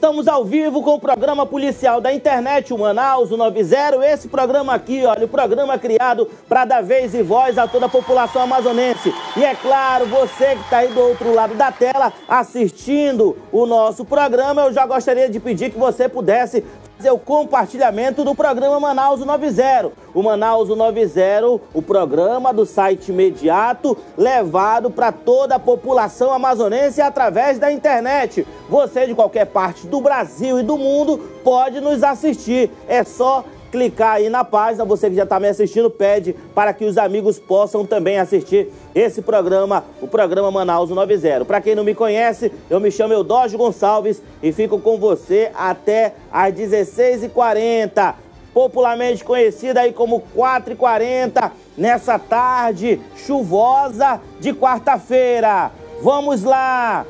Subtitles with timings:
[0.00, 4.02] Estamos ao vivo com o programa policial da internet, o Manaus, o 90.
[4.06, 7.88] Esse programa aqui, olha, o programa criado para dar vez e voz a toda a
[7.88, 9.12] população amazonense.
[9.36, 14.02] E é claro, você que está aí do outro lado da tela assistindo o nosso
[14.02, 16.64] programa, eu já gostaria de pedir que você pudesse
[17.00, 19.90] fazer o compartilhamento do programa Manaus 90.
[20.12, 27.58] O Manaus 90, o programa do site imediato, levado para toda a população amazonense através
[27.58, 28.46] da internet.
[28.68, 32.70] Você de qualquer parte do Brasil e do mundo pode nos assistir.
[32.86, 36.84] É só clicar aí na página, você que já está me assistindo, pede para que
[36.84, 41.44] os amigos possam também assistir esse programa, o programa Manaus 90.
[41.44, 46.14] Para quem não me conhece, eu me chamo Eudógio Gonçalves e fico com você até
[46.32, 48.14] às 16h40,
[48.52, 55.70] popularmente conhecida aí como 4h40, nessa tarde chuvosa de quarta-feira.
[56.02, 57.06] Vamos lá!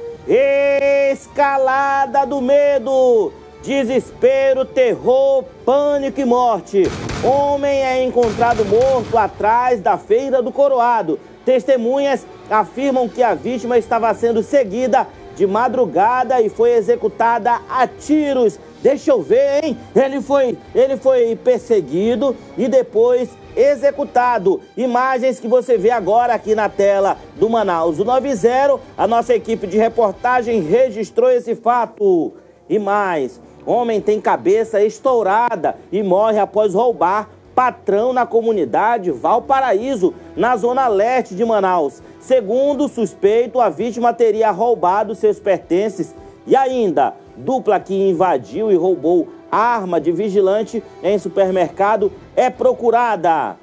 [1.12, 3.32] Escalada do medo!
[3.62, 6.82] Desespero, terror, pânico e morte.
[7.22, 11.20] Homem é encontrado morto atrás da feira do Coroado.
[11.44, 18.58] Testemunhas afirmam que a vítima estava sendo seguida de madrugada e foi executada a tiros.
[18.82, 19.78] Deixa eu ver, hein?
[19.94, 24.62] Ele foi, ele foi perseguido e depois executado.
[24.74, 28.80] Imagens que você vê agora aqui na tela do Manaus 90.
[28.96, 32.32] A nossa equipe de reportagem registrou esse fato.
[32.70, 40.56] E mais, Homem tem cabeça estourada e morre após roubar patrão na comunidade Valparaíso, na
[40.56, 42.02] zona leste de Manaus.
[42.18, 46.14] Segundo o suspeito, a vítima teria roubado seus pertences
[46.46, 53.56] e ainda dupla que invadiu e roubou arma de vigilante em supermercado é procurada.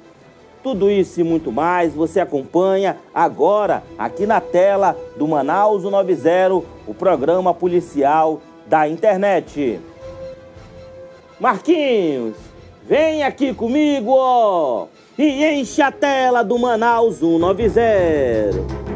[0.62, 6.94] Tudo isso e muito mais você acompanha agora aqui na tela do Manaus 90, o
[6.94, 9.80] programa policial da internet.
[11.40, 12.36] Marquinhos,
[12.84, 14.86] vem aqui comigo, ó,
[15.16, 18.87] e enche a tela do Manaus 190.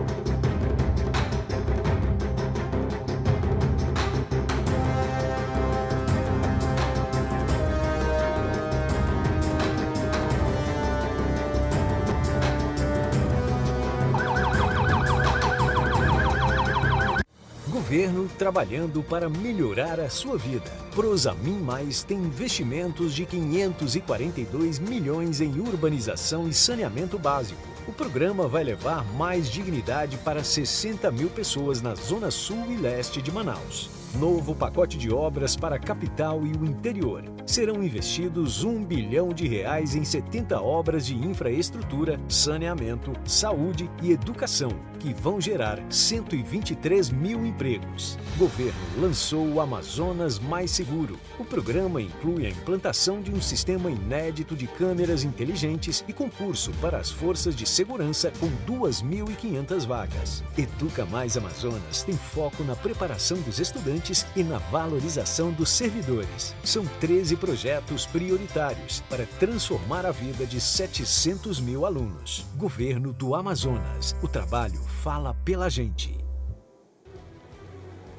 [18.43, 20.69] Trabalhando para melhorar a sua vida.
[20.97, 27.63] Prosamin Mais tem investimentos de 542 milhões em urbanização e saneamento básico.
[27.87, 33.23] O programa vai levar mais dignidade para 60 mil pessoas na zona sul e leste
[33.23, 34.02] de Manaus.
[34.17, 37.25] Novo pacote de obras para a capital e o interior.
[37.47, 44.71] Serão investidos um bilhão de reais em 70 obras de infraestrutura, saneamento, saúde e educação,
[45.01, 48.19] que vão gerar 123 mil empregos.
[48.37, 51.19] Governo lançou o Amazonas Mais Seguro.
[51.39, 56.99] O programa inclui a implantação de um sistema inédito de câmeras inteligentes e concurso para
[56.99, 60.45] as forças de segurança com 2.500 vagas.
[60.57, 64.02] Educa Mais Amazonas tem foco na preparação dos estudantes
[64.35, 66.55] e na valorização dos servidores.
[66.65, 72.45] São 13 projetos prioritários para transformar a vida de 700 mil alunos.
[72.57, 74.17] Governo do Amazonas.
[74.23, 76.19] O trabalho fala pela gente.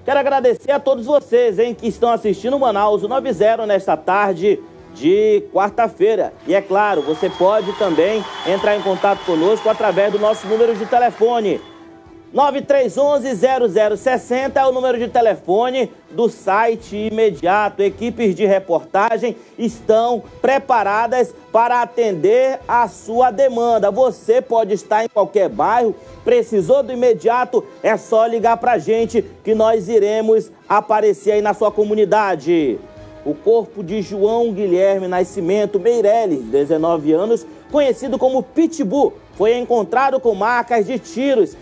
[0.05, 4.59] Quero agradecer a todos vocês hein, que estão assistindo o Manaus 90 nesta tarde
[4.93, 6.33] de quarta-feira.
[6.47, 10.85] E é claro, você pode também entrar em contato conosco através do nosso número de
[10.85, 11.59] telefone
[12.34, 17.84] 9311-0060 é o número de telefone do site imediato.
[17.84, 23.91] Equipes de reportagem estão preparadas para atender a sua demanda.
[23.91, 25.94] Você pode estar em qualquer bairro,
[26.26, 31.53] precisou do imediato, é só ligar para a gente que nós iremos aparecer aí na
[31.53, 32.80] sua comunidade.
[33.24, 40.34] O corpo de João Guilherme Nascimento Meirelles, 19 anos, conhecido como Pitbull, foi encontrado com
[40.35, 41.56] marcas de tiros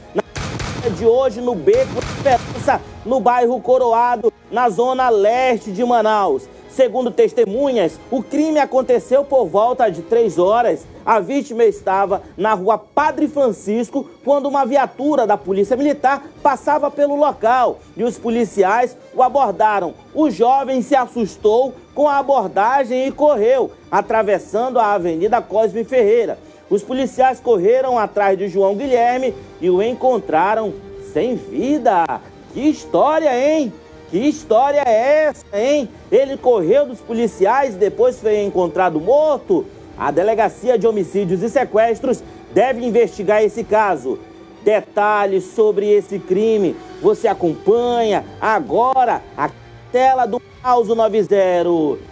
[1.01, 6.48] de hoje no Beco Esperança, no bairro Coroado, na zona leste de Manaus.
[6.69, 10.86] Segundo testemunhas, o crime aconteceu por volta de três horas.
[11.03, 17.15] A vítima estava na rua Padre Francisco quando uma viatura da Polícia Militar passava pelo
[17.15, 19.95] local e os policiais o abordaram.
[20.13, 26.38] O jovem se assustou com a abordagem e correu, atravessando a Avenida Cosme Ferreira.
[26.69, 32.06] Os policiais correram atrás de João Guilherme e o encontraram sem vida.
[32.54, 33.72] Que história, hein?
[34.10, 35.90] Que história é essa, hein?
[36.12, 39.66] Ele correu dos policiais e depois foi encontrado morto.
[39.98, 42.24] A Delegacia de Homicídios e Sequestros
[42.54, 44.19] deve investigar esse caso.
[44.63, 49.62] Detalhes sobre esse crime você acompanha agora aqui
[49.92, 51.36] tela do Caos 90.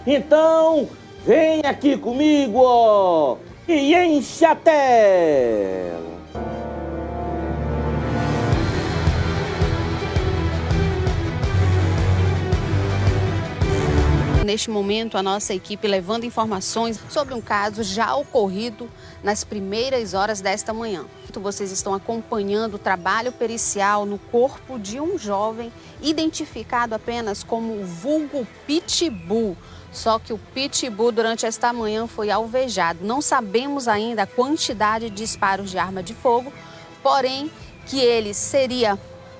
[0.05, 0.87] Então,
[1.25, 3.37] vem aqui comigo, ó,
[3.67, 6.18] e enche a tela.
[14.49, 18.89] Neste momento, a nossa equipe levando informações sobre um caso já ocorrido
[19.21, 21.05] nas primeiras horas desta manhã.
[21.35, 28.47] Vocês estão acompanhando o trabalho pericial no corpo de um jovem identificado apenas como vulgo
[28.65, 29.55] Pitbull.
[29.91, 33.05] Só que o Pitbull, durante esta manhã, foi alvejado.
[33.05, 36.51] Não sabemos ainda a quantidade de disparos de arma de fogo,
[37.03, 37.51] porém
[37.85, 38.97] que ele seria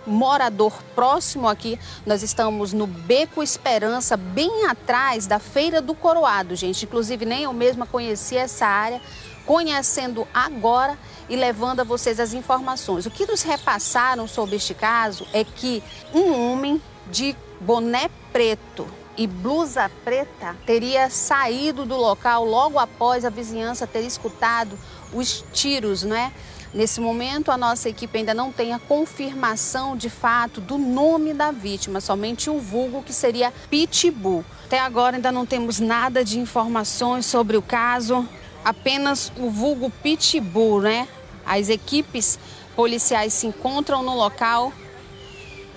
[0.09, 1.79] morador próximo aqui.
[2.05, 6.83] Nós estamos no Beco Esperança, bem atrás da Feira do Coroado, gente.
[6.85, 9.01] Inclusive, nem eu mesma conhecia essa área,
[9.45, 10.97] conhecendo agora
[11.29, 13.05] e levando a vocês as informações.
[13.05, 15.83] O que nos repassaram sobre este caso é que
[16.13, 18.87] um homem de boné preto
[19.19, 24.79] e blusa preta teria saído do local logo após a vizinhança ter escutado
[25.13, 26.31] os tiros, né?
[26.71, 31.51] Nesse momento, a nossa equipe ainda não tem a confirmação de fato do nome da
[31.51, 34.45] vítima, somente um vulgo que seria Pitbull.
[34.65, 38.27] Até agora ainda não temos nada de informações sobre o caso,
[38.63, 41.07] apenas o vulgo Pitbull, né?
[41.43, 42.37] As equipes
[42.75, 44.71] policiais se encontram no local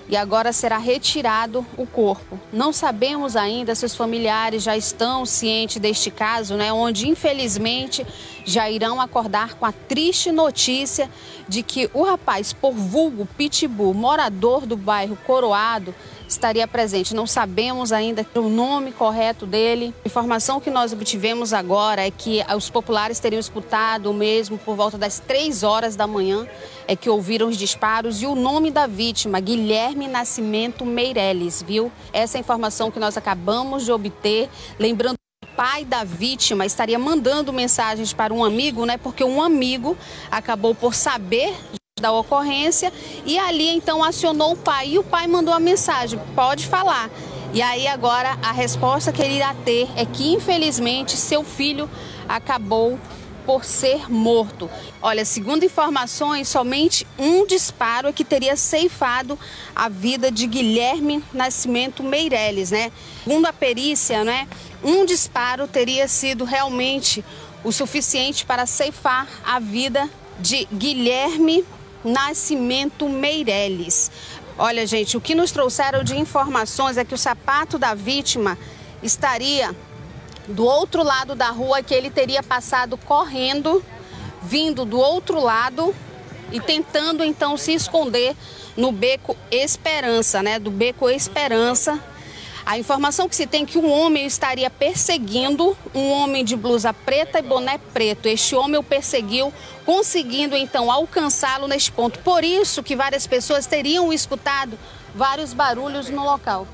[0.07, 2.39] e agora será retirado o corpo.
[2.51, 8.05] Não sabemos ainda se os familiares já estão cientes deste caso, né, onde infelizmente
[8.45, 11.09] já irão acordar com a triste notícia
[11.47, 15.95] de que o rapaz por vulgo Pitbull, morador do bairro Coroado,
[16.27, 17.15] estaria presente.
[17.15, 19.93] Não sabemos ainda o nome correto dele.
[20.03, 24.97] A informação que nós obtivemos agora é que os populares teriam escutado mesmo por volta
[24.97, 26.47] das três horas da manhã,
[26.87, 31.91] é que ouviram os disparos e o nome da vítima, Guilherme Nascimento Meirelles, viu?
[32.11, 34.49] Essa é informação que nós acabamos de obter.
[34.79, 38.97] Lembrando o pai da vítima estaria mandando mensagens para um amigo, né?
[38.97, 39.95] Porque um amigo
[40.31, 41.55] acabou por saber
[42.03, 42.91] da ocorrência
[43.25, 47.09] e ali então acionou o pai e o pai mandou a mensagem: pode falar.
[47.53, 51.89] E aí agora a resposta que ele irá ter é que infelizmente seu filho
[52.27, 52.99] acabou
[53.45, 54.69] por ser morto.
[55.01, 59.37] Olha, segundo informações, somente um disparo é que teria ceifado
[59.75, 62.91] a vida de Guilherme Nascimento Meirelles, né?
[63.23, 64.47] Segundo a perícia, né,
[64.83, 67.23] um disparo teria sido realmente
[67.63, 70.09] o suficiente para ceifar a vida
[70.39, 71.63] de Guilherme
[72.03, 74.11] Nascimento Meirelles.
[74.57, 78.57] Olha, gente, o que nos trouxeram de informações é que o sapato da vítima
[79.01, 79.75] estaria
[80.47, 83.83] do outro lado da rua, que ele teria passado correndo,
[84.41, 85.95] vindo do outro lado
[86.51, 88.35] e tentando então se esconder
[88.75, 90.59] no beco Esperança, né?
[90.59, 91.99] Do beco Esperança,
[92.65, 96.93] a informação que se tem é que um homem estaria perseguindo um homem de blusa
[96.93, 98.27] preta e boné preto.
[98.27, 99.53] Este homem o perseguiu,
[99.85, 102.19] conseguindo então alcançá-lo neste ponto.
[102.19, 104.77] Por isso que várias pessoas teriam escutado
[105.13, 106.65] vários barulhos no local.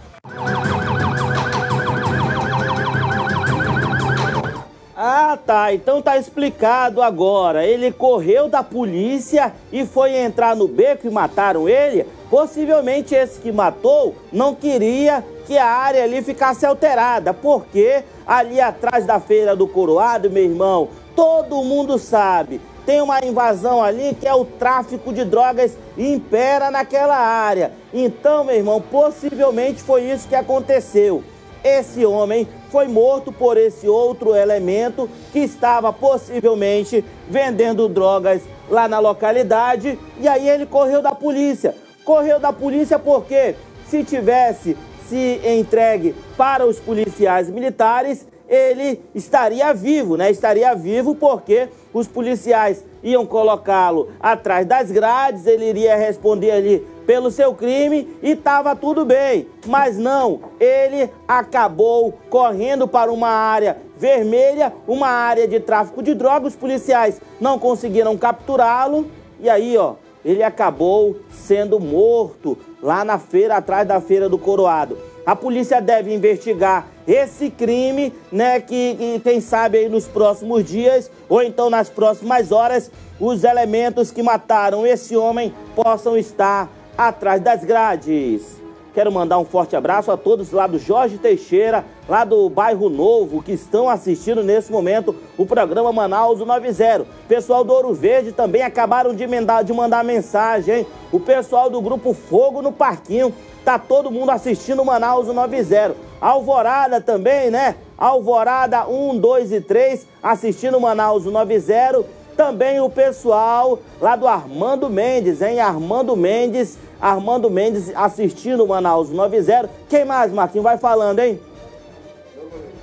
[5.01, 5.73] Ah, tá.
[5.73, 7.65] Então tá explicado agora.
[7.65, 12.05] Ele correu da polícia e foi entrar no beco e mataram ele?
[12.29, 19.03] Possivelmente esse que matou não queria que a área ali ficasse alterada, porque ali atrás
[19.03, 24.33] da feira do Coroado, meu irmão, todo mundo sabe, tem uma invasão ali que é
[24.35, 27.71] o tráfico de drogas impera naquela área.
[27.91, 31.23] Então, meu irmão, possivelmente foi isso que aconteceu.
[31.63, 38.99] Esse homem foi morto por esse outro elemento que estava possivelmente vendendo drogas lá na
[38.99, 41.73] localidade e aí ele correu da polícia.
[42.05, 43.55] Correu da polícia porque
[43.87, 44.77] se tivesse
[45.09, 50.29] se entregue para os policiais militares, ele estaria vivo, né?
[50.29, 57.31] Estaria vivo porque os policiais iam colocá-lo atrás das grades, ele iria responder ali pelo
[57.31, 59.47] seu crime e estava tudo bem.
[59.65, 66.53] Mas não, ele acabou correndo para uma área vermelha, uma área de tráfico de drogas.
[66.53, 73.57] Os policiais não conseguiram capturá-lo e aí, ó, ele acabou sendo morto lá na feira,
[73.57, 74.97] atrás da feira do Coroado.
[75.25, 78.59] A polícia deve investigar esse crime, né?
[78.59, 84.11] Que, que, quem sabe aí nos próximos dias ou então nas próximas horas, os elementos
[84.11, 88.58] que mataram esse homem possam estar atrás das grades.
[88.93, 93.41] Quero mandar um forte abraço a todos lá do Jorge Teixeira, lá do bairro Novo,
[93.43, 97.05] que estão assistindo nesse momento o programa Manaus 90.
[97.27, 99.25] Pessoal do Ouro Verde também acabaram de,
[99.63, 100.87] de mandar mensagem, hein?
[101.11, 105.95] O pessoal do grupo Fogo no Parquinho, tá todo mundo assistindo o Manaus 90.
[106.19, 107.75] Alvorada também, né?
[107.97, 112.03] Alvorada 1, 2 e 3, assistindo o Manaus 90.
[112.35, 115.59] Também o pessoal lá do Armando Mendes, hein?
[115.59, 119.69] Armando Mendes, Armando Mendes assistindo o Manaus 90.
[119.87, 120.63] Quem mais, Marquinhos?
[120.63, 121.39] Vai falando, hein?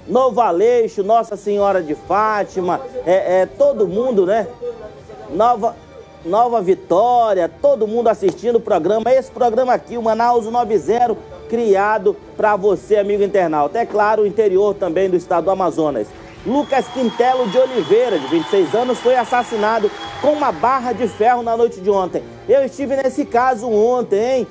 [0.08, 4.46] Novo Aleixo, Nossa Senhora de Fátima, é, é todo mundo, né?
[5.30, 5.74] Nova,
[6.24, 9.10] Nova Vitória, todo mundo assistindo o programa.
[9.10, 11.16] Esse programa aqui, o Manaus 90,
[11.48, 13.78] criado para você, amigo internauta.
[13.78, 16.06] É claro, o interior também do estado do Amazonas.
[16.46, 19.90] Lucas Quintelo de Oliveira, de 26 anos, foi assassinado
[20.26, 22.20] com uma barra de ferro na noite de ontem.
[22.48, 24.46] Eu estive nesse caso ontem, hein?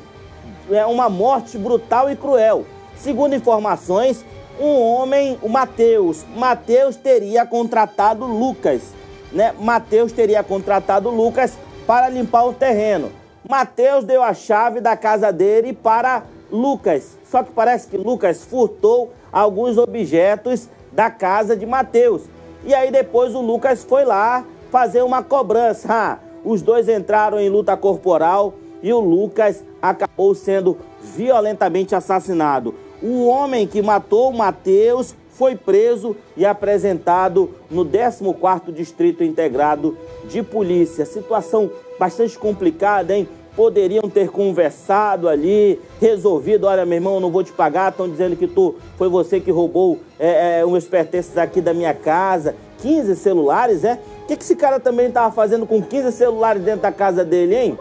[0.72, 2.66] É uma morte brutal e cruel.
[2.96, 4.24] Segundo informações,
[4.58, 8.94] um homem, o Matheus, Matheus teria contratado Lucas,
[9.34, 9.54] né?
[9.60, 13.12] Matheus teria contratado Lucas para limpar o terreno.
[13.46, 17.18] Matheus deu a chave da casa dele para Lucas.
[17.30, 22.22] Só que parece que Lucas furtou alguns objetos da casa de Mateus.
[22.64, 26.20] E aí depois o Lucas foi lá fazer uma cobrança.
[26.44, 32.76] Os dois entraram em luta corporal e o Lucas acabou sendo violentamente assassinado.
[33.02, 39.98] O homem que matou Mateus foi preso e apresentado no 14º Distrito Integrado
[40.30, 41.06] de Polícia.
[41.06, 41.70] Situação
[42.00, 43.28] bastante complicada, hein?
[43.56, 48.48] poderiam ter conversado ali, resolvido, olha, meu irmão, não vou te pagar, estão dizendo que
[48.48, 52.56] tu foi você que roubou é, é, meus pertences aqui da minha casa.
[52.80, 54.00] 15 celulares, é?
[54.26, 57.56] O que, que esse cara também estava fazendo com 15 celulares dentro da casa dele,
[57.56, 57.80] hein?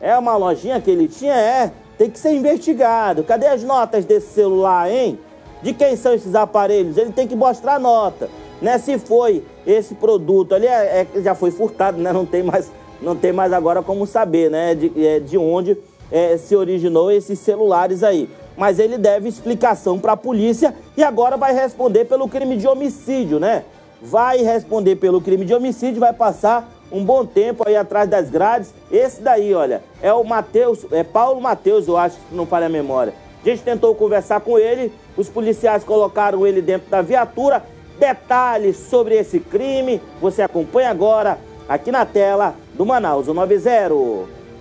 [0.00, 1.34] É uma lojinha que ele tinha?
[1.34, 1.72] É.
[1.98, 3.24] Tem que ser investigado.
[3.24, 5.18] Cadê as notas desse celular, hein?
[5.60, 6.96] De quem são esses aparelhos?
[6.96, 8.78] Ele tem que mostrar a nota, né?
[8.78, 12.12] Se foi esse produto ali, é, é, já foi furtado, né?
[12.12, 12.70] Não tem mais
[13.02, 15.76] não tem mais agora como saber, né, de, é, de onde
[16.10, 18.30] é, se originou esses celulares aí.
[18.56, 23.40] Mas ele deve explicação para a polícia e agora vai responder pelo crime de homicídio,
[23.40, 23.64] né?
[24.02, 28.74] Vai responder pelo crime de homicídio, vai passar um bom tempo aí atrás das grades.
[28.90, 32.68] Esse daí, olha, é o Matheus, é Paulo Matheus, eu acho, que não falha a
[32.68, 33.14] memória.
[33.44, 37.62] A gente tentou conversar com ele, os policiais colocaram ele dentro da viatura.
[37.98, 43.94] Detalhes sobre esse crime, você acompanha agora aqui na tela do Manaus 90.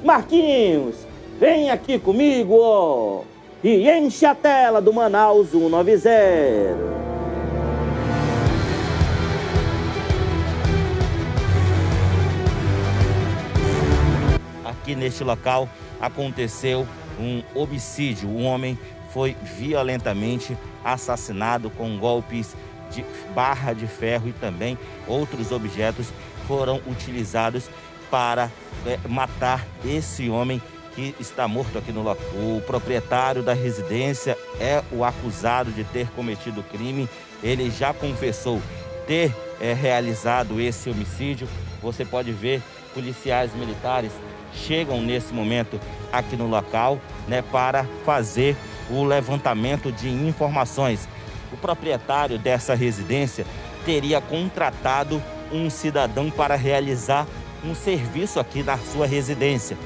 [0.04, 0.96] Marquinhos,
[1.40, 3.22] vem aqui comigo ó,
[3.64, 7.11] e enche a tela do Manaus 190.
[14.92, 15.70] Aqui neste local
[16.02, 16.86] aconteceu
[17.18, 18.28] um homicídio.
[18.28, 18.78] Um homem
[19.14, 22.58] foi violentamente assassinado com golpes
[22.92, 26.08] de barra de ferro e também outros objetos
[26.46, 27.70] foram utilizados
[28.10, 28.52] para
[28.86, 30.62] é, matar esse homem
[30.94, 32.26] que está morto aqui no local.
[32.34, 37.08] O proprietário da residência é o acusado de ter cometido o crime.
[37.42, 38.62] Ele já confessou
[39.08, 41.48] ter é, realizado esse homicídio.
[41.82, 42.62] Você pode ver
[42.94, 44.12] policiais militares
[44.54, 45.80] chegam nesse momento
[46.12, 48.56] aqui no local, né, para fazer
[48.90, 51.08] o levantamento de informações.
[51.52, 53.46] O proprietário dessa residência
[53.86, 55.22] teria contratado
[55.52, 57.28] um cidadão para realizar
[57.64, 59.78] um serviço aqui na sua residência.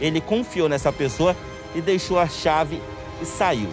[0.00, 1.36] Ele confiou nessa pessoa
[1.74, 2.80] e deixou a chave
[3.20, 3.68] e saiu.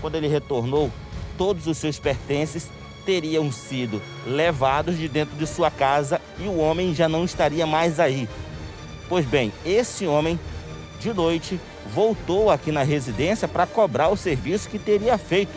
[0.00, 0.90] Quando ele retornou,
[1.36, 2.68] todos os seus pertences
[3.04, 7.98] teriam sido levados de dentro de sua casa e o homem já não estaria mais
[7.98, 8.28] aí.
[9.08, 10.38] Pois bem, esse homem
[11.00, 11.58] de noite
[11.92, 15.52] voltou aqui na residência para cobrar o serviço que teria feito.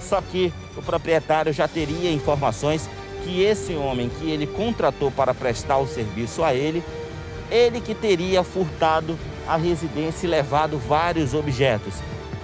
[0.00, 2.88] Só que o proprietário já teria informações
[3.24, 6.82] que esse homem que ele contratou para prestar o serviço a ele,
[7.50, 11.94] ele que teria furtado a residência e levado vários objetos.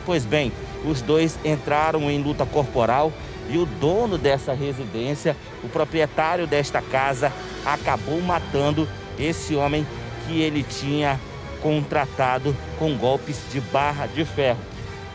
[0.05, 0.53] Pois bem,
[0.85, 3.13] os dois entraram em luta corporal
[3.49, 7.33] e o dono dessa residência, o proprietário desta casa,
[7.65, 8.89] acabou matando
[9.19, 9.87] esse homem
[10.27, 11.21] que ele tinha
[11.63, 14.61] contratado com golpes de barra de ferro.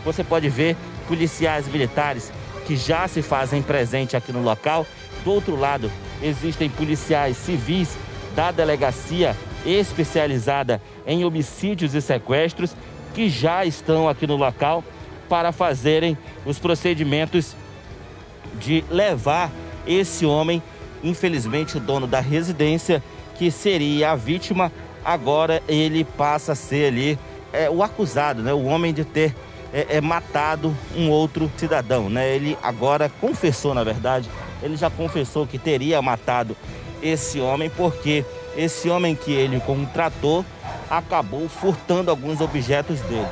[0.04, 0.76] Você pode ver
[1.08, 2.32] policiais militares
[2.66, 4.86] que já se fazem presente aqui no local
[5.24, 7.96] do outro lado, existem policiais civis
[8.36, 9.36] da delegacia
[9.66, 12.76] especializada em homicídios e sequestros
[13.14, 14.84] que já estão aqui no local
[15.30, 17.56] para fazerem os procedimentos
[18.62, 19.52] de levar
[19.86, 20.62] esse homem,
[21.04, 23.04] infelizmente o dono da residência,
[23.36, 24.72] que seria a vítima,
[25.04, 27.20] agora ele passa a ser ali
[27.52, 28.54] é, o acusado, né?
[28.54, 29.36] o homem de ter
[29.74, 32.36] é, é, matado um outro cidadão, né?
[32.36, 34.30] Ele agora confessou, na verdade,
[34.62, 36.56] ele já confessou que teria matado
[37.02, 38.24] esse homem porque
[38.56, 40.46] esse homem que ele contratou
[40.90, 43.28] acabou furtando alguns objetos dele.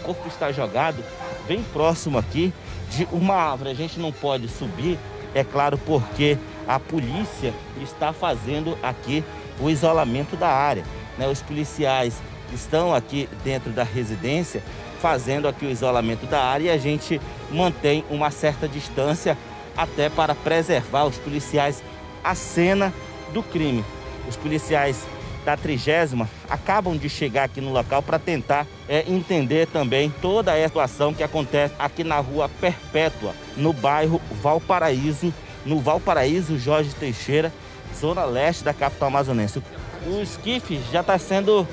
[0.00, 1.04] O corpo está jogado
[1.46, 2.52] bem próximo aqui
[2.94, 3.70] de uma árvore.
[3.70, 4.98] A gente não pode subir,
[5.34, 9.24] é claro, porque a polícia está fazendo aqui
[9.60, 10.84] o isolamento da área.
[11.18, 11.26] Né?
[11.26, 12.22] Os policiais
[12.52, 14.62] estão aqui dentro da residência
[15.00, 17.20] fazendo aqui o isolamento da área e a gente
[17.50, 19.36] mantém uma certa distância
[19.76, 21.82] até para preservar os policiais
[22.22, 22.94] a cena
[23.32, 23.84] do crime.
[24.28, 25.04] Os policiais
[25.44, 30.68] da trigésima acabam de chegar aqui no local para tentar é, entender também toda a
[30.68, 35.32] situação que acontece aqui na rua Perpétua, no bairro Valparaíso,
[35.64, 37.52] no Valparaíso Jorge Teixeira,
[37.98, 39.62] zona leste da capital amazonense.
[40.06, 41.66] O esquife já está sendo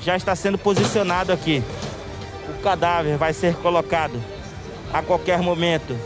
[0.00, 1.62] já está sendo posicionado aqui.
[2.48, 4.22] O cadáver vai ser colocado
[4.92, 5.98] a qualquer momento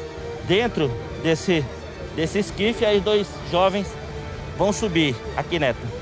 [0.47, 0.91] dentro
[1.23, 1.65] desse,
[2.17, 2.85] desse esquife.
[2.85, 3.89] Aí dois jovens
[4.57, 6.00] vão subir aqui, Neto.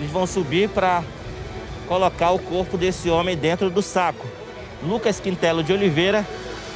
[0.00, 1.04] Eles vão subir para
[1.86, 4.26] colocar o corpo desse homem dentro do saco.
[4.82, 6.26] Lucas Quintelo de Oliveira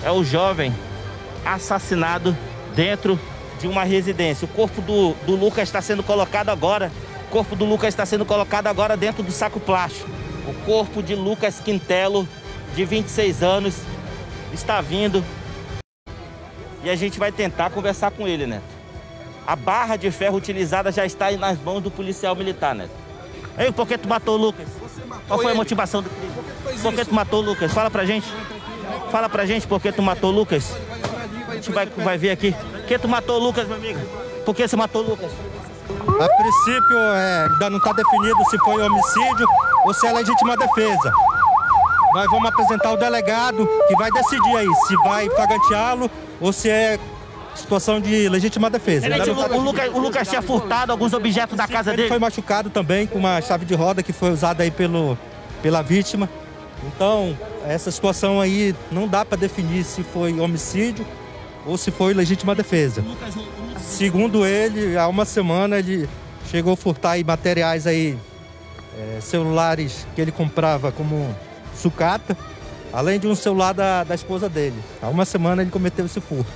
[0.04, 0.74] é o jovem
[1.42, 2.36] assassinado
[2.76, 3.18] dentro
[3.58, 4.44] de uma residência.
[4.44, 6.92] O corpo do, do Lucas está sendo colocado agora.
[7.28, 10.10] O corpo do Lucas está sendo colocado agora dentro do saco plástico.
[10.46, 12.28] O corpo de Lucas Quintelo,
[12.76, 13.76] de 26 anos,
[14.52, 15.24] está vindo.
[16.82, 18.60] E a gente vai tentar conversar com ele, né?
[19.46, 22.86] A barra de ferro utilizada já está nas mãos do policial militar, né?
[23.56, 24.68] Ei, por que tu matou o Lucas?
[25.28, 26.32] Qual foi a motivação do crime?
[26.82, 27.72] Por que tu matou o Lucas?
[27.72, 28.26] Fala pra gente.
[29.10, 30.72] Fala pra gente por que tu matou o Lucas.
[31.48, 32.52] A gente vai, vai ver aqui.
[32.52, 34.00] Por que tu matou o Lucas, meu amigo?
[34.44, 35.30] Por que você matou o Lucas?
[36.20, 39.46] A princípio, é, ainda não está definido se foi homicídio
[39.84, 41.12] ou se é legítima defesa.
[42.12, 46.98] Nós vamos apresentar o delegado que vai decidir aí se vai flaganteá-lo ou se é
[47.54, 49.06] situação de legítima defesa.
[49.06, 52.02] Ele, o, tá o, Lucas, o Lucas tinha furtado alguns objetos da casa ele dele?
[52.02, 55.16] Ele foi machucado também com uma chave de roda que foi usada aí pelo,
[55.62, 56.28] pela vítima.
[56.86, 57.36] Então,
[57.66, 61.06] essa situação aí não dá para definir se foi homicídio
[61.66, 63.02] ou se foi legítima defesa.
[63.80, 66.08] Segundo ele, há uma semana ele
[66.50, 68.18] chegou a furtar aí materiais aí,
[68.98, 71.34] é, celulares que ele comprava como
[71.74, 72.36] sucata,
[72.92, 74.76] além de um celular da, da esposa dele.
[75.02, 76.50] Há uma semana ele cometeu esse furto.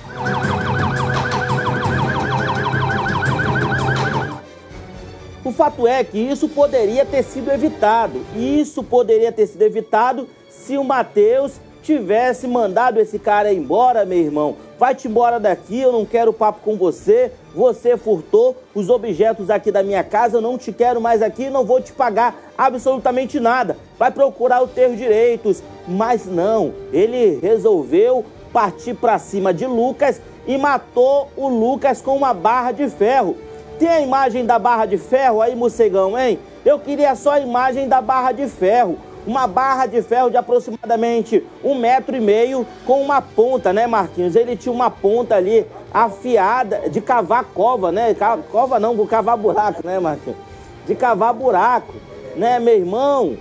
[5.43, 8.21] O fato é que isso poderia ter sido evitado.
[8.35, 14.57] Isso poderia ter sido evitado se o Matheus tivesse mandado esse cara embora, meu irmão.
[14.77, 17.31] Vai-te embora daqui, eu não quero papo com você.
[17.55, 21.65] Você furtou os objetos aqui da minha casa, eu não te quero mais aqui, não
[21.65, 23.77] vou te pagar absolutamente nada.
[23.97, 25.63] Vai procurar os teus direitos.
[25.87, 32.33] Mas não, ele resolveu partir para cima de Lucas e matou o Lucas com uma
[32.33, 33.37] barra de ferro.
[33.79, 36.37] Tem a imagem da barra de ferro aí, morcegão, hein?
[36.65, 38.97] Eu queria só a imagem da barra de ferro.
[39.25, 44.35] Uma barra de ferro de aproximadamente um metro e meio com uma ponta, né, Marquinhos?
[44.35, 48.13] Ele tinha uma ponta ali afiada de cavar cova, né?
[48.51, 50.37] Cova não, cavar buraco, né, Marquinhos?
[50.85, 51.93] De cavar buraco,
[52.35, 53.37] né, meu irmão?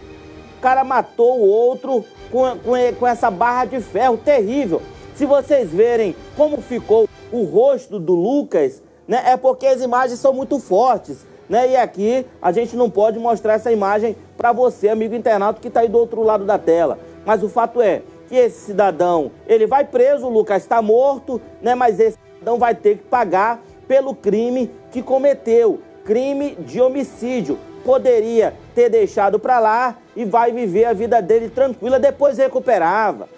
[0.57, 4.81] O cara matou o outro com, com, com essa barra de ferro terrível.
[5.16, 10.35] Se vocês verem como ficou o rosto do Lucas, né, é porque as imagens são
[10.35, 11.27] muito fortes.
[11.49, 11.71] Né?
[11.71, 15.81] E aqui a gente não pode mostrar essa imagem para você, amigo internauta, que está
[15.81, 16.99] aí do outro lado da tela.
[17.25, 21.75] Mas o fato é que esse cidadão, ele vai preso, o Lucas está morto, né?
[21.75, 27.59] mas esse cidadão vai ter que pagar pelo crime que cometeu, crime de homicídio.
[27.83, 33.29] Poderia ter deixado para lá e vai viver a vida dele tranquila, depois recuperava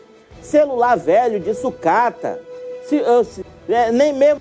[0.42, 2.40] celular velho de sucata.
[2.84, 4.40] Se, se, é, nem mesmo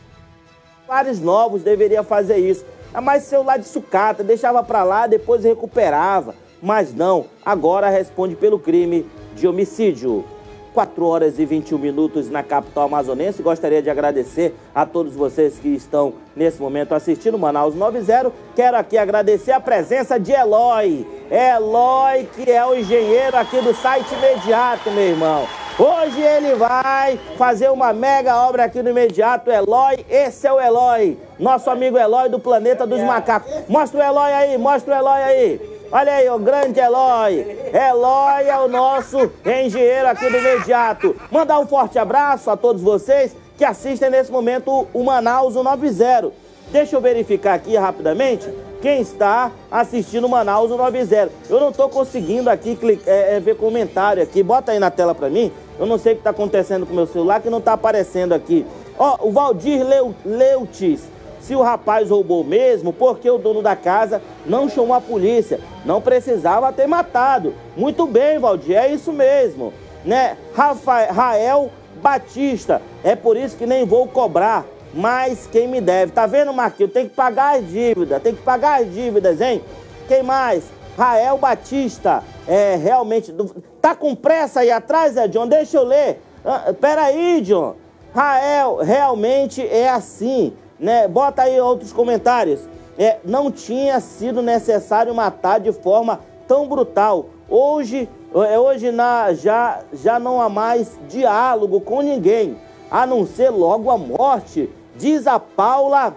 [0.90, 2.66] celulares novos deveria fazer isso.
[2.92, 6.34] É mais celular de sucata, deixava para lá, depois recuperava.
[6.60, 10.26] Mas não, agora responde pelo crime de homicídio.
[10.74, 13.44] 4 horas e 21 minutos na capital amazonense.
[13.44, 18.32] Gostaria de agradecer a todos vocês que estão nesse momento assistindo Manaus 90.
[18.56, 21.06] Quero aqui agradecer a presença de Eloy.
[21.30, 25.59] Eloy, que é o engenheiro aqui do site imediato, meu irmão.
[25.80, 30.06] Hoje ele vai fazer uma mega obra aqui no imediato, Eloy.
[30.10, 33.50] Esse é o Eloy, nosso amigo Eloy do Planeta dos Macacos.
[33.70, 35.80] Mostra o Eloy aí, mostra o Eloy aí.
[35.90, 37.72] Olha aí, o grande Eloy.
[37.74, 41.16] Eloy é o nosso engenheiro aqui do imediato.
[41.32, 46.30] Mandar um forte abraço a todos vocês que assistem nesse momento o Manaus 90.
[46.74, 51.32] Deixa eu verificar aqui rapidamente quem está assistindo Manaus 90.
[51.50, 54.44] Eu não estou conseguindo aqui é, é, ver comentário aqui.
[54.44, 56.96] Bota aí na tela para mim Eu não sei o que está acontecendo com o
[56.96, 58.66] meu celular que não está aparecendo aqui.
[58.98, 61.08] Ó, o Valdir Leu, Leutes.
[61.40, 65.62] Se o rapaz roubou mesmo, porque o dono da casa não chamou a polícia?
[65.86, 67.54] Não precisava ter matado.
[67.78, 69.74] Muito bem, Valdir, é isso mesmo.
[70.04, 70.38] Né?
[70.54, 72.82] Rafael, Rael Batista.
[73.04, 74.66] É por isso que nem vou cobrar.
[74.94, 76.12] Mas quem me deve?
[76.12, 76.92] Tá vendo, Marquinhos?
[76.92, 78.22] Tem que pagar as dívidas.
[78.22, 79.62] Tem que pagar as dívidas, hein?
[80.08, 80.66] Quem mais?
[80.98, 82.24] Rael Batista.
[82.50, 83.32] É, realmente.
[83.80, 85.48] Tá com pressa aí atrás, é, John?
[85.48, 86.20] Deixa eu ler.
[86.44, 87.76] Ah, peraí, John.
[88.12, 91.08] Rael, realmente é assim, né?
[91.08, 92.68] Bota aí outros comentários.
[92.98, 97.28] É, não tinha sido necessário matar de forma tão brutal.
[97.48, 102.58] Hoje, é, hoje na, já, já não há mais diálogo com ninguém,
[102.90, 106.16] a não ser logo a morte, diz a Paula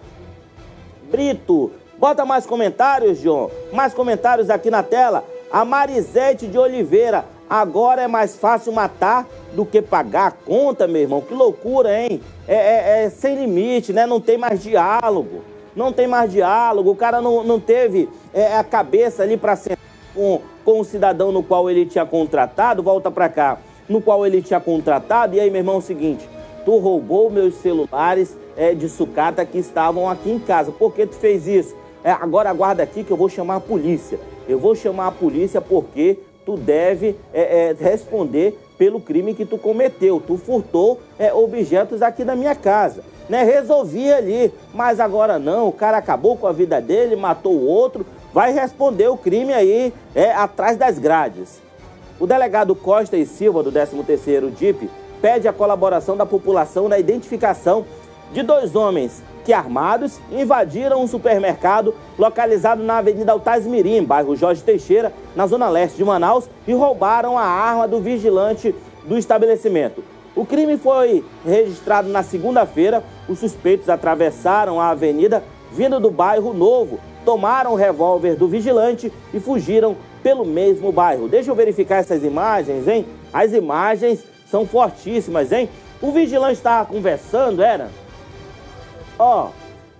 [1.11, 1.73] Brito.
[1.99, 3.51] Bota mais comentários, João.
[3.71, 5.25] Mais comentários aqui na tela.
[5.53, 7.27] A Marisete de Oliveira.
[7.49, 11.21] Agora é mais fácil matar do que pagar a conta, meu irmão.
[11.21, 12.23] Que loucura, hein?
[12.49, 14.07] É, é, é sem limite, né?
[14.07, 15.43] Não tem mais diálogo.
[15.77, 16.91] Não tem mais diálogo.
[16.91, 19.79] O cara não, não teve é, a cabeça ali para sentar
[20.15, 22.83] com, com o cidadão no qual ele tinha contratado.
[22.83, 23.59] Volta para cá.
[23.87, 25.37] No qual ele tinha contratado.
[25.37, 26.27] E aí, meu irmão, é o seguinte.
[26.65, 30.73] Tu roubou meus celulares é, de sucata que estavam aqui em casa.
[30.73, 31.77] Por que tu fez isso?
[32.03, 34.19] É, agora aguarda aqui que eu vou chamar a polícia.
[34.49, 39.57] Eu vou chamar a polícia porque tu deve é, é, responder pelo crime que tu
[39.57, 40.21] cometeu.
[40.25, 43.03] Tu furtou é, objetos aqui da minha casa.
[43.29, 43.45] Né?
[43.45, 45.69] Resolvi ali, mas agora não.
[45.69, 48.05] O cara acabou com a vida dele, matou o outro.
[48.33, 51.61] Vai responder o crime aí é, atrás das grades.
[52.19, 54.89] O delegado Costa e Silva, do 13º DIP,
[55.21, 57.85] pede a colaboração da população na identificação
[58.33, 64.63] de dois homens que armados invadiram um supermercado localizado na Avenida Altaz Mirim, bairro Jorge
[64.63, 70.03] Teixeira, na zona leste de Manaus, e roubaram a arma do vigilante do estabelecimento.
[70.35, 73.05] O crime foi registrado na segunda-feira.
[73.29, 75.43] Os suspeitos atravessaram a avenida
[75.73, 81.29] vindo do bairro Novo, tomaram o revólver do vigilante e fugiram pelo mesmo bairro.
[81.29, 83.07] Deixa eu verificar essas imagens, hein?
[83.33, 85.69] As imagens são fortíssimas, hein?
[86.01, 87.91] O vigilante estava conversando, era?
[89.19, 89.51] Ó,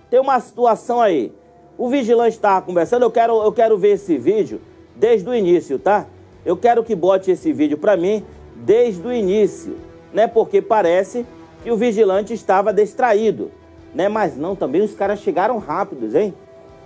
[0.09, 1.33] tem uma situação aí.
[1.77, 4.61] O vigilante estava conversando, eu quero, eu quero ver esse vídeo
[4.95, 6.05] desde o início, tá?
[6.45, 8.23] Eu quero que bote esse vídeo para mim
[8.55, 9.77] desde o início,
[10.13, 10.27] né?
[10.27, 11.25] Porque parece
[11.63, 13.49] que o vigilante estava distraído,
[13.93, 14.07] né?
[14.07, 16.33] Mas não, também os caras chegaram rápidos, hein?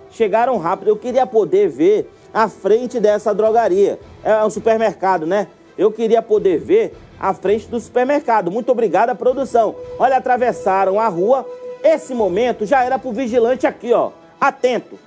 [0.10, 0.90] Chegaram rápido.
[0.90, 4.00] Eu queria poder ver a frente dessa drogaria.
[4.24, 5.48] É um supermercado, né?
[5.78, 8.50] Eu queria poder ver a frente do supermercado.
[8.50, 9.76] Muito obrigado à produção.
[10.00, 11.46] Olha, atravessaram a rua
[11.84, 14.98] esse momento já era para o vigilante aqui, ó, atento.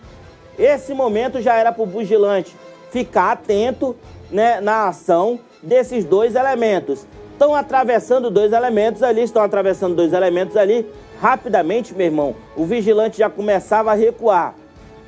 [0.58, 2.54] Esse momento já era para o vigilante
[2.90, 3.96] ficar atento
[4.30, 7.06] né, na ação desses dois elementos.
[7.32, 10.86] Estão atravessando dois elementos ali, estão atravessando dois elementos ali.
[11.20, 14.54] Rapidamente, meu irmão, o vigilante já começava a recuar.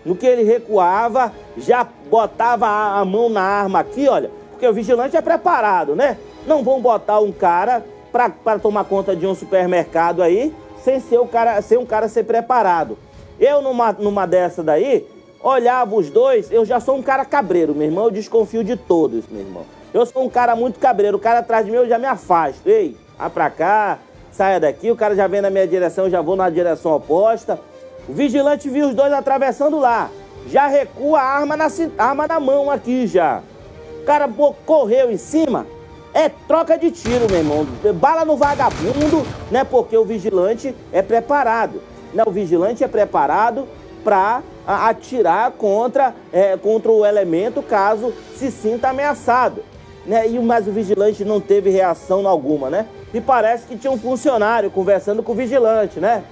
[0.04, 5.16] No que ele recuava, já botava a mão na arma aqui, olha, porque o vigilante
[5.16, 6.18] é preparado, né?
[6.46, 11.26] Não vão botar um cara para tomar conta de um supermercado aí sem ser, o
[11.26, 12.98] cara, sem um cara ser preparado.
[13.38, 15.06] Eu, numa, numa dessa daí,
[15.42, 19.26] olhava os dois, eu já sou um cara cabreiro, meu irmão, eu desconfio de todos,
[19.28, 19.64] meu irmão.
[19.92, 22.66] Eu sou um cara muito cabreiro, o cara atrás de mim eu já me afasto.
[22.66, 23.98] Ei, vá pra cá,
[24.30, 27.60] saia daqui, o cara já vem na minha direção, eu já vou na direção oposta.
[28.08, 30.10] O vigilante viu os dois atravessando lá.
[30.48, 31.68] Já recua a arma na,
[31.98, 33.42] arma na mão aqui já.
[34.00, 34.28] O cara
[34.66, 35.66] correu em cima,
[36.14, 37.66] é troca de tiro, meu irmão.
[37.94, 39.64] Bala no vagabundo, né?
[39.64, 41.80] Porque o vigilante é preparado.
[42.12, 42.22] Né?
[42.26, 43.66] O vigilante é preparado
[44.04, 49.62] para atirar contra, é, contra o elemento caso se sinta ameaçado.
[50.04, 50.28] Né?
[50.28, 52.86] E, mas o vigilante não teve reação alguma, né?
[53.14, 56.24] E parece que tinha um funcionário conversando com o vigilante, né?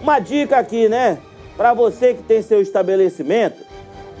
[0.00, 1.18] Uma dica aqui, né?
[1.56, 3.62] Para você que tem seu estabelecimento,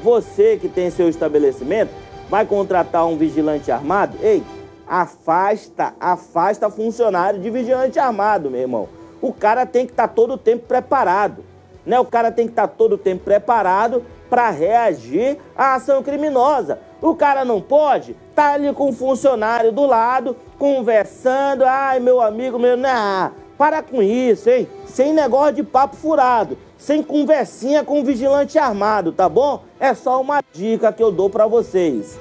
[0.02, 1.90] você que tem seu estabelecimento,
[2.28, 4.42] vai contratar um vigilante armado, ei,
[4.90, 8.88] afasta, afasta funcionário de vigilante armado, meu irmão.
[9.22, 11.44] O cara tem que estar tá todo o tempo preparado,
[11.86, 12.00] né?
[12.00, 16.80] O cara tem que estar tá todo o tempo preparado para reagir à ação criminosa.
[17.00, 22.20] O cara não pode estar tá ali com o funcionário do lado, conversando, ai, meu
[22.20, 24.68] amigo, meu, não, para com isso, hein?
[24.86, 29.62] Sem negócio de papo furado, sem conversinha com o vigilante armado, tá bom?
[29.78, 32.18] É só uma dica que eu dou para vocês.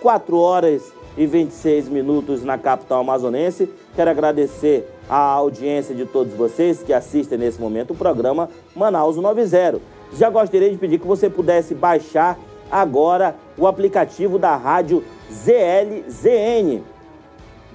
[0.00, 3.68] Quatro horas e 26 minutos na capital amazonense.
[3.94, 9.80] Quero agradecer a audiência de todos vocês que assistem nesse momento o programa Manaus 90.
[10.12, 12.38] Já gostaria de pedir que você pudesse baixar
[12.70, 16.82] agora o aplicativo da rádio ZLZN.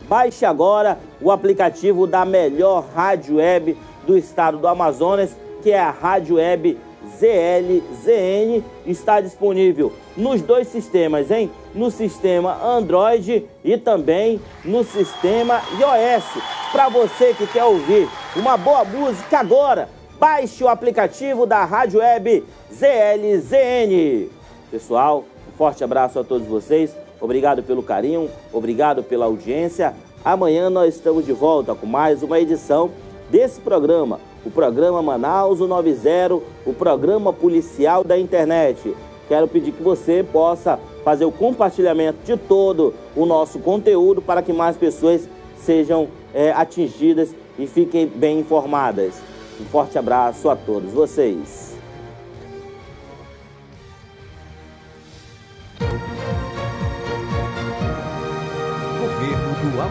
[0.08, 5.90] Baixe agora o aplicativo da melhor rádio web do estado do Amazonas, que é a
[5.90, 6.78] Rádio Web
[7.18, 8.64] ZLZN.
[8.86, 11.50] Está disponível nos dois sistemas, hein?
[11.76, 16.24] No sistema Android e também no sistema iOS.
[16.72, 22.44] Para você que quer ouvir uma boa música agora, baixe o aplicativo da Rádio Web
[22.74, 24.30] ZLZN.
[24.72, 26.96] Pessoal, um forte abraço a todos vocês.
[27.20, 29.94] Obrigado pelo carinho, obrigado pela audiência.
[30.24, 32.90] Amanhã nós estamos de volta com mais uma edição
[33.30, 36.36] desse programa, o programa Manaus 90,
[36.66, 38.96] o programa policial da internet.
[39.28, 44.52] Quero pedir que você possa fazer o compartilhamento de todo o nosso conteúdo para que
[44.52, 49.14] mais pessoas sejam é, atingidas e fiquem bem informadas.
[49.62, 51.75] Um forte abraço a todos vocês.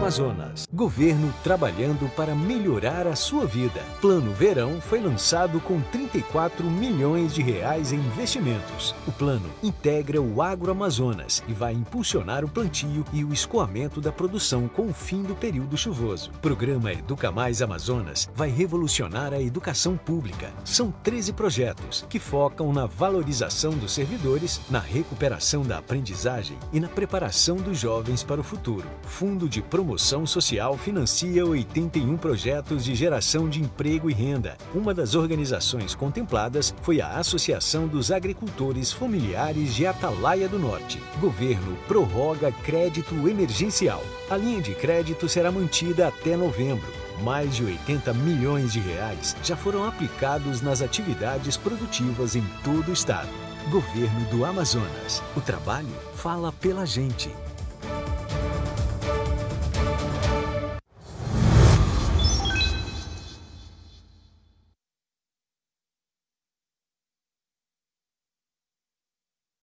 [0.05, 0.69] Amazonas.
[0.71, 3.81] Governo trabalhando para melhorar a sua vida.
[4.03, 8.95] Plano Verão foi lançado com 34 milhões de reais em investimentos.
[9.07, 14.69] O plano integra o agroamazonas e vai impulsionar o plantio e o escoamento da produção
[14.69, 16.31] com o fim do período chuvoso.
[16.35, 20.53] O programa Educa Mais Amazonas vai revolucionar a educação pública.
[20.67, 26.88] São 13 projetos que focam na valorização dos servidores, na recuperação da aprendizagem e na
[26.88, 28.87] preparação dos jovens para o futuro.
[29.05, 29.62] Fundo de
[29.94, 34.57] Promoção Social financia 81 projetos de geração de emprego e renda.
[34.74, 41.00] Uma das organizações contempladas foi a Associação dos Agricultores Familiares de Atalaia do Norte.
[41.20, 44.02] Governo prorroga crédito emergencial.
[44.28, 46.92] A linha de crédito será mantida até novembro.
[47.22, 52.92] Mais de 80 milhões de reais já foram aplicados nas atividades produtivas em todo o
[52.92, 53.30] estado.
[53.70, 55.22] Governo do Amazonas.
[55.37, 57.30] O trabalho fala pela gente.